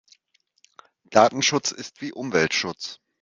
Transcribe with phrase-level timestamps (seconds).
[1.11, 2.99] Datenschutz ist wie Umweltschutz.